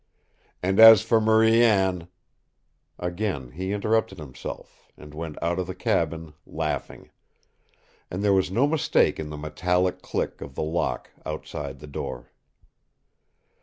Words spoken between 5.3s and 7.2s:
out of the cabin, laughing.